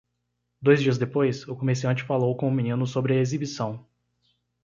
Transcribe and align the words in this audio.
Dois 0.59 0.81
dias 0.81 0.97
depois, 0.97 1.47
o 1.47 1.55
comerciante 1.55 2.01
falou 2.01 2.35
com 2.35 2.47
o 2.47 2.51
menino 2.51 2.87
sobre 2.87 3.13
a 3.13 3.21
exibição. 3.21 3.85